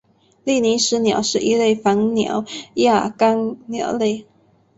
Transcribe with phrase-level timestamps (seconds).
[0.45, 4.25] 利尼斯鸟是一类反鸟亚纲鸟类。